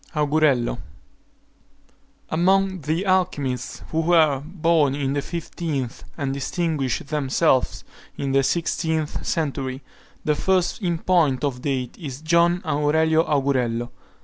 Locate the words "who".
3.91-4.01